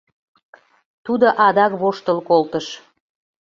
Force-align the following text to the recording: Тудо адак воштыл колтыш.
Тудо 1.05 1.27
адак 1.45 1.71
воштыл 1.81 2.17
колтыш. 2.29 2.67